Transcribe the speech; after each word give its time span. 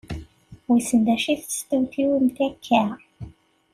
Wissen 0.67 1.03
acu 1.13 1.23
la 1.25 1.35
testewtiwemt 1.45 2.37
akka! 2.47 2.83